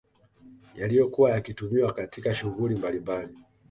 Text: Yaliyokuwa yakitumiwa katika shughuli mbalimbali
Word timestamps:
Yaliyokuwa 0.75 1.31
yakitumiwa 1.31 1.93
katika 1.93 2.35
shughuli 2.35 2.75
mbalimbali 2.75 3.37